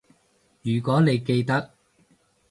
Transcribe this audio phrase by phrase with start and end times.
[0.63, 1.69] 如果你記得